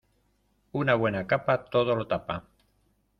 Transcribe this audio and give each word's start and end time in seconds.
Una 0.71 0.95
buena 0.95 1.21
capa 1.27 1.65
todo 1.65 1.95
lo 1.95 2.07
tapa. 2.07 2.47